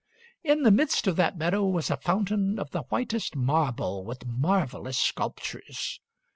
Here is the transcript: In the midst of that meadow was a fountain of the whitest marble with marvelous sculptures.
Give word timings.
In 0.43 0.63
the 0.63 0.71
midst 0.71 1.05
of 1.05 1.15
that 1.17 1.37
meadow 1.37 1.63
was 1.67 1.91
a 1.91 1.95
fountain 1.97 2.57
of 2.57 2.71
the 2.71 2.81
whitest 2.89 3.35
marble 3.35 4.03
with 4.03 4.25
marvelous 4.25 4.97
sculptures. 4.97 5.99